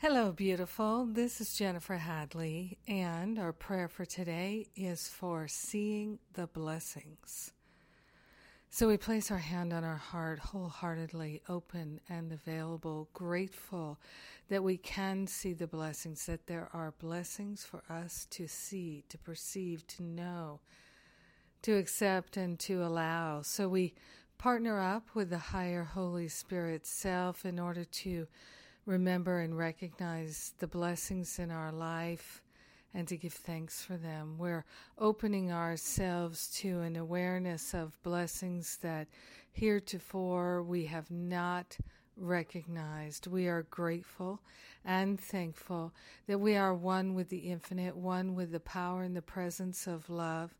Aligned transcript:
Hello, 0.00 0.30
beautiful. 0.30 1.06
This 1.06 1.40
is 1.40 1.54
Jennifer 1.54 1.96
Hadley, 1.96 2.78
and 2.86 3.36
our 3.36 3.52
prayer 3.52 3.88
for 3.88 4.04
today 4.04 4.68
is 4.76 5.08
for 5.08 5.48
seeing 5.48 6.20
the 6.34 6.46
blessings. 6.46 7.52
So 8.70 8.86
we 8.86 8.96
place 8.96 9.32
our 9.32 9.38
hand 9.38 9.72
on 9.72 9.82
our 9.82 9.96
heart, 9.96 10.38
wholeheartedly 10.38 11.42
open 11.48 11.98
and 12.08 12.30
available, 12.30 13.08
grateful 13.12 13.98
that 14.48 14.62
we 14.62 14.76
can 14.76 15.26
see 15.26 15.52
the 15.52 15.66
blessings, 15.66 16.26
that 16.26 16.46
there 16.46 16.68
are 16.72 16.94
blessings 17.00 17.64
for 17.64 17.82
us 17.90 18.28
to 18.30 18.46
see, 18.46 19.02
to 19.08 19.18
perceive, 19.18 19.84
to 19.88 20.04
know, 20.04 20.60
to 21.62 21.76
accept, 21.76 22.36
and 22.36 22.60
to 22.60 22.84
allow. 22.84 23.42
So 23.42 23.68
we 23.68 23.94
partner 24.38 24.80
up 24.80 25.08
with 25.14 25.30
the 25.30 25.38
higher 25.38 25.82
Holy 25.82 26.28
Spirit 26.28 26.86
self 26.86 27.44
in 27.44 27.58
order 27.58 27.82
to 27.82 28.28
remember 28.88 29.40
and 29.40 29.56
recognize 29.56 30.54
the 30.60 30.66
blessings 30.66 31.38
in 31.38 31.50
our 31.50 31.70
life 31.70 32.42
and 32.94 33.06
to 33.06 33.18
give 33.18 33.34
thanks 33.34 33.82
for 33.82 33.98
them. 33.98 34.36
We're 34.38 34.64
opening 34.96 35.52
ourselves 35.52 36.48
to 36.60 36.80
an 36.80 36.96
awareness 36.96 37.74
of 37.74 38.02
blessings 38.02 38.78
that 38.80 39.06
heretofore 39.52 40.62
we 40.62 40.86
have 40.86 41.10
not 41.10 41.76
recognized. 42.16 43.26
We 43.26 43.46
are 43.46 43.64
grateful 43.64 44.40
and 44.86 45.20
thankful 45.20 45.92
that 46.26 46.40
we 46.40 46.56
are 46.56 46.74
one 46.74 47.14
with 47.14 47.28
the 47.28 47.50
infinite, 47.50 47.94
one 47.94 48.34
with 48.34 48.52
the 48.52 48.60
power 48.60 49.02
and 49.02 49.14
the 49.14 49.20
presence 49.20 49.86
of 49.86 50.08
love, 50.08 50.54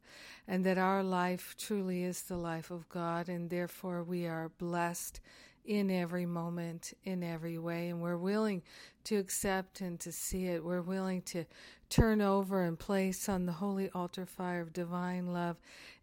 and 0.46 0.66
that 0.66 0.76
our 0.76 1.02
life 1.02 1.56
truly 1.58 2.04
is 2.04 2.20
the 2.20 2.36
life 2.36 2.70
of 2.70 2.90
God, 2.90 3.30
and 3.30 3.48
therefore 3.48 4.04
we 4.04 4.26
are 4.26 4.50
blessed 4.58 5.20
in 5.68 5.90
every 5.90 6.24
moment, 6.24 6.94
in 7.04 7.22
every 7.22 7.58
way. 7.58 7.88
And 7.88 8.00
we're 8.00 8.16
willing 8.16 8.62
to 9.04 9.16
accept 9.16 9.82
and 9.82 10.00
to 10.00 10.10
see 10.10 10.46
it. 10.46 10.64
We're 10.64 10.80
willing 10.80 11.20
to 11.22 11.44
turn 11.88 12.20
over 12.20 12.64
and 12.64 12.78
place 12.78 13.28
on 13.28 13.46
the 13.46 13.52
holy 13.52 13.90
altar 13.90 14.26
fire 14.26 14.60
of 14.60 14.72
divine 14.72 15.32
love 15.32 15.56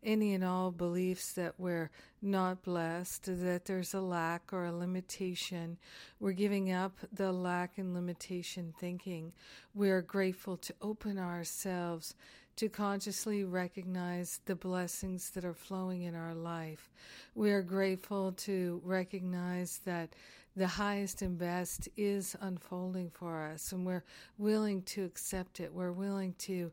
any 0.06 0.34
and 0.34 0.44
all 0.44 0.72
beliefs 0.72 1.34
that 1.34 1.56
we're 1.58 1.90
not 2.22 2.64
blessed, 2.64 3.26
that 3.26 3.66
there's 3.66 3.94
a 3.94 4.00
lack 4.00 4.54
or 4.54 4.66
a 4.66 4.72
limitation. 4.72 5.78
We're 6.20 6.34
giving 6.34 6.72
up 6.72 6.94
the 7.12 7.32
lack 7.32 7.78
and 7.78 7.94
limitation 7.94 8.74
thinking. 8.80 9.34
We're 9.74 10.02
grateful 10.02 10.58
to 10.58 10.76
open 10.82 11.18
ourselves 11.18 12.14
to 12.58 12.70
consciously 12.70 13.44
recognize 13.44 14.40
the 14.46 14.56
blessings 14.56 15.32
that 15.32 15.44
are 15.44 15.54
flowing 15.54 16.04
in 16.04 16.16
our 16.16 16.34
life. 16.34 16.90
We 17.34 17.52
are 17.52 17.62
grateful 17.62 18.32
to 18.32 18.82
recognize 18.86 19.82
that 19.86 20.14
the 20.56 20.68
highest 20.68 21.22
and 21.22 21.38
best 21.38 21.90
is 21.98 22.36
unfolding 22.40 23.10
for 23.10 23.44
us, 23.44 23.72
and 23.72 23.86
we're 23.86 24.04
willing 24.38 24.82
to 24.84 25.04
accept 25.04 25.60
it. 25.60 25.74
We're 25.74 25.92
willing 25.92 26.34
to 26.40 26.72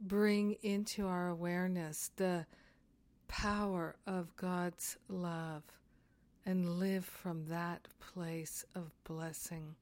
bring 0.00 0.56
into 0.62 1.06
our 1.06 1.28
awareness 1.28 2.10
the 2.16 2.46
power 3.28 3.96
of 4.06 4.36
God's 4.36 4.96
love 5.08 5.62
and 6.44 6.78
live 6.78 7.04
from 7.04 7.46
that 7.46 7.88
place 8.00 8.64
of 8.74 8.90
blessing. 9.04 9.76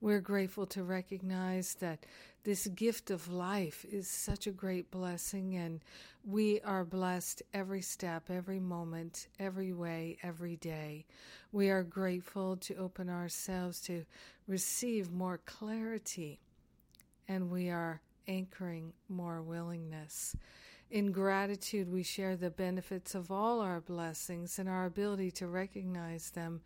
We're 0.00 0.20
grateful 0.20 0.66
to 0.66 0.82
recognize 0.82 1.74
that 1.76 2.04
this 2.44 2.66
gift 2.66 3.10
of 3.10 3.32
life 3.32 3.86
is 3.90 4.06
such 4.06 4.46
a 4.46 4.50
great 4.52 4.90
blessing, 4.90 5.56
and 5.56 5.80
we 6.24 6.60
are 6.60 6.84
blessed 6.84 7.42
every 7.54 7.80
step, 7.80 8.28
every 8.28 8.60
moment, 8.60 9.28
every 9.38 9.72
way, 9.72 10.18
every 10.22 10.56
day. 10.56 11.06
We 11.52 11.70
are 11.70 11.82
grateful 11.82 12.56
to 12.58 12.74
open 12.76 13.08
ourselves 13.08 13.80
to 13.82 14.04
receive 14.46 15.10
more 15.10 15.38
clarity, 15.46 16.40
and 17.26 17.50
we 17.50 17.70
are 17.70 18.02
anchoring 18.28 18.92
more 19.08 19.40
willingness. 19.40 20.36
In 20.90 21.12
gratitude, 21.12 21.90
we 21.90 22.02
share 22.02 22.36
the 22.36 22.50
benefits 22.50 23.14
of 23.14 23.30
all 23.30 23.60
our 23.60 23.80
blessings 23.80 24.58
and 24.58 24.68
our 24.68 24.84
ability 24.84 25.30
to 25.32 25.46
recognize 25.46 26.30
them 26.30 26.60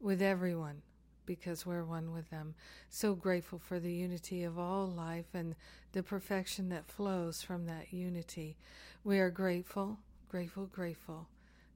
with 0.00 0.22
everyone 0.22 0.82
because 1.26 1.66
we're 1.66 1.84
one 1.84 2.12
with 2.12 2.30
them. 2.30 2.54
So 2.88 3.14
grateful 3.14 3.58
for 3.58 3.78
the 3.80 3.92
unity 3.92 4.44
of 4.44 4.58
all 4.58 4.86
life 4.86 5.34
and 5.34 5.54
the 5.92 6.02
perfection 6.02 6.68
that 6.70 6.86
flows 6.86 7.42
from 7.42 7.66
that 7.66 7.92
unity. 7.92 8.56
We 9.04 9.18
are 9.18 9.30
grateful, 9.30 9.98
grateful, 10.28 10.66
grateful 10.66 11.28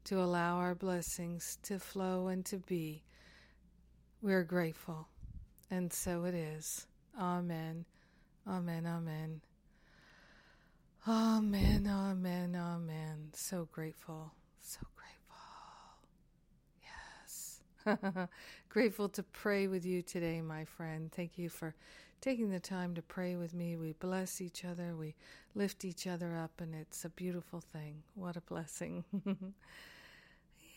to 0.05 0.21
allow 0.21 0.57
our 0.57 0.75
blessings 0.75 1.59
to 1.65 1.79
flow 1.79 2.29
and 2.29 2.45
to 2.47 2.59
be. 2.59 3.03
We 4.23 4.33
are 4.35 4.45
grateful, 4.45 5.09
and 5.71 5.93
so 5.93 6.25
it 6.25 6.35
is. 6.35 6.87
Amen. 7.19 7.85
Amen. 8.47 8.87
Amen. 8.87 9.41
Amen. 11.09 11.87
Amen. 11.89 12.57
Amen. 12.57 13.31
So 13.33 13.69
grateful. 13.73 14.33
So 14.61 14.81
grateful. 14.95 15.00
Grateful 18.69 19.09
to 19.11 19.23
pray 19.23 19.67
with 19.67 19.85
you 19.85 20.03
today, 20.03 20.41
my 20.41 20.65
friend. 20.65 21.11
Thank 21.13 21.39
you 21.39 21.49
for 21.49 21.75
taking 22.21 22.51
the 22.51 22.61
time 22.61 22.95
to 22.95 23.03
pray 23.03 23.37
with 23.37 23.55
me. 23.55 23.77
We 23.77 23.93
bless 23.93 24.41
each 24.41 24.65
other, 24.65 24.95
we 24.97 25.15
lift 25.55 25.85
each 25.85 26.07
other 26.07 26.37
up, 26.37 26.61
and 26.61 26.75
it's 26.75 27.05
a 27.05 27.09
beautiful 27.09 27.61
thing. 27.61 28.03
What 28.15 28.37
a 28.37 28.43
blessing. 28.43 29.05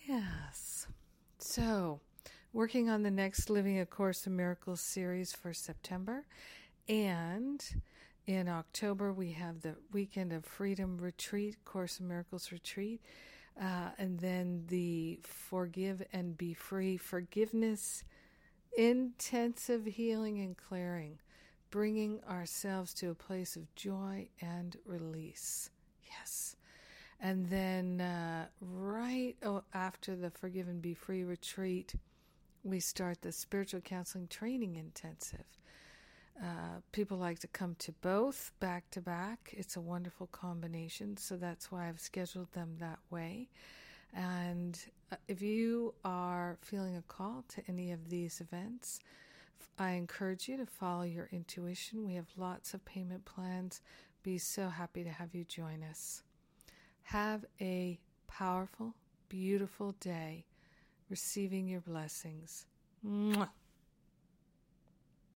yes. 0.08 0.88
So, 1.40 2.00
working 2.54 2.90
on 2.90 3.04
the 3.04 3.12
next 3.12 3.50
Living 3.50 3.80
a 3.80 3.86
Course 3.86 4.26
in 4.26 4.36
Miracles 4.36 4.82
series 4.82 5.34
for 5.34 5.54
September. 5.54 6.26
And 6.88 7.64
in 8.26 8.48
October, 8.48 9.12
we 9.12 9.32
have 9.34 9.62
the 9.62 9.76
Weekend 9.92 10.32
of 10.32 10.46
Freedom 10.46 10.98
Retreat, 10.98 11.58
Course 11.66 12.00
in 12.00 12.08
Miracles 12.08 12.52
Retreat. 12.52 13.02
Uh, 13.60 13.90
and 13.98 14.20
then 14.20 14.64
the 14.68 15.20
forgive 15.24 16.02
and 16.12 16.38
be 16.38 16.54
free 16.54 16.98
forgiveness, 16.98 18.04
intensive 18.78 19.86
healing 19.86 20.40
and 20.40 20.58
clearing, 20.58 21.20
bringing 21.70 22.20
ourselves 22.30 22.94
to 22.96 23.10
a 23.10 23.16
place 23.16 23.56
of 23.56 23.74
joy 23.76 24.28
and 24.42 24.78
release. 24.86 25.70
Yes. 26.04 26.56
And 27.20 27.48
then 27.48 28.02
uh, 28.02 28.48
right 28.60 29.36
after 29.74 30.16
the 30.16 30.30
Forgive 30.30 30.68
and 30.68 30.82
Be 30.82 30.94
Free 30.94 31.24
retreat, 31.24 31.96
we 32.64 32.80
start 32.80 33.22
the 33.22 33.32
Spiritual 33.32 33.82
Counseling 33.82 34.28
Training 34.28 34.76
Intensive. 34.76 35.46
Uh, 36.42 36.82
people 36.92 37.18
like 37.18 37.40
to 37.40 37.48
come 37.48 37.76
to 37.80 37.92
both 37.92 38.52
back 38.60 38.90
to 38.92 39.02
back. 39.02 39.54
It's 39.56 39.76
a 39.76 39.82
wonderful 39.82 40.28
combination, 40.28 41.16
so 41.18 41.38
that's 41.38 41.72
why 41.72 41.88
I've 41.88 42.00
scheduled 42.00 42.52
them 42.54 42.76
that 42.80 43.00
way. 43.10 43.50
And 44.14 44.80
uh, 45.12 45.18
if 45.28 45.42
you 45.42 45.94
are 46.04 46.58
feeling 46.62 46.96
a 46.96 47.04
call 47.04 47.44
to 47.50 47.62
any 47.68 47.92
of 47.92 48.10
these 48.10 48.42
events, 48.42 49.00
I 49.78 49.92
encourage 49.92 50.48
you 50.48 50.58
to 50.58 50.66
follow 50.66 51.04
your 51.04 51.30
intuition. 51.32 52.06
We 52.06 52.16
have 52.16 52.28
lots 52.38 52.74
of 52.74 52.84
payment 52.86 53.26
plans. 53.26 53.82
Be 54.22 54.38
so 54.38 54.70
happy 54.70 55.04
to 55.04 55.10
have 55.10 55.34
you 55.34 55.44
join 55.44 55.84
us. 55.84 56.24
Have 57.04 57.46
a 57.60 58.00
powerful, 58.28 58.96
beautiful 59.30 59.94
day 60.00 60.46
receiving 61.10 61.68
your 61.68 61.82
blessings. 61.82 62.66
Mwah. 63.06 63.50